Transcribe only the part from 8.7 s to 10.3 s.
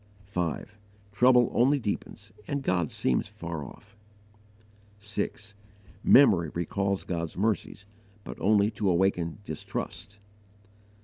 to awaken distrust.